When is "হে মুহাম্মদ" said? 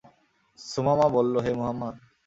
1.45-1.95